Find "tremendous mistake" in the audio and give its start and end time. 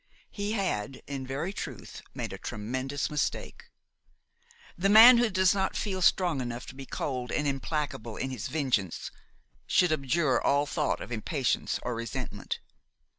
2.39-3.65